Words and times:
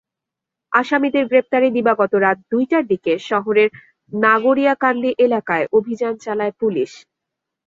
আসামিদের 0.71 1.25
গ্রেপ্তারে 1.27 1.67
দিবাগত 1.75 2.13
রাত 2.17 2.37
দুইটার 2.51 2.83
দিকে 2.91 3.13
শহরের 3.29 3.69
নাগরিয়াকান্দি 4.11 5.11
এলাকায় 5.25 5.65
অভিযান 5.77 6.13
চালায় 6.23 6.53
পুলিশ। 6.61 6.91